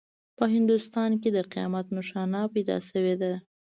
په 0.37 0.45
هندوستان 0.55 1.11
کې 1.21 1.29
د 1.33 1.37
قیامت 1.51 1.85
نښانه 1.95 2.41
پیدا 2.53 2.77
شوې 2.89 3.15
ده. 3.21 3.33